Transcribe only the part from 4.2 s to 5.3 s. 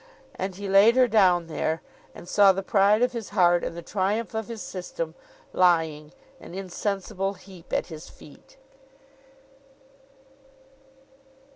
of his system,